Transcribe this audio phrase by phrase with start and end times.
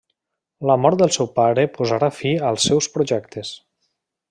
[0.69, 3.55] La mort del seu pare posarà fi als seus projectes.